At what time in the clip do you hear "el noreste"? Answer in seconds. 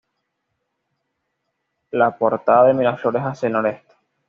3.45-3.93